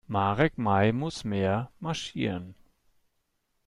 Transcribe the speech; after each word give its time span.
Marek 0.07 0.57
Mai 0.57 0.91
muss 0.91 1.23
mehr 1.23 1.69
marschieren. 1.79 2.55